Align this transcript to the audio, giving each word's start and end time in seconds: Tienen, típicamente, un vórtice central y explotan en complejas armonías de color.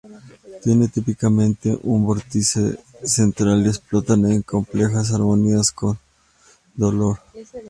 Tienen, 0.63 0.89
típicamente, 0.89 1.77
un 1.83 2.03
vórtice 2.07 2.79
central 3.03 3.63
y 3.63 3.67
explotan 3.69 4.25
en 4.31 4.41
complejas 4.41 5.11
armonías 5.13 5.67
de 5.75 5.95
color. 6.81 7.19